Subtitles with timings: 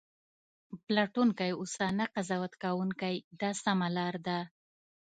[0.85, 4.39] پلټونکی اوسه نه قضاوت کوونکی دا سمه لار ده.